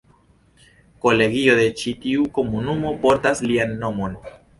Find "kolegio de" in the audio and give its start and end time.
1.05-1.67